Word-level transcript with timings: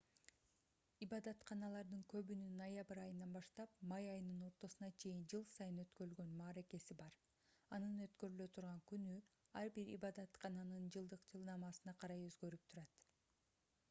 ибадатканалардын 1.05 1.99
көбүнүн 2.13 2.55
ноябрь 2.61 3.01
айынан 3.01 3.35
баштап 3.37 3.75
май 3.91 4.07
айынын 4.13 4.39
ортосуна 4.47 4.89
чейин 5.03 5.21
жыл 5.35 5.45
сайын 5.57 5.83
өткөрүлгөн 5.85 6.33
мааракеси 6.41 6.99
бар 7.03 7.19
анын 7.79 8.01
өткөрүлө 8.09 8.49
турган 8.57 8.83
күнү 8.95 9.19
ар 9.63 9.73
бир 9.79 9.95
ибадаткананын 9.99 10.91
жылдык 10.99 11.31
жылнаамасына 11.35 11.97
карай 12.05 12.27
өзгөрүп 12.33 12.69
турат 12.75 13.01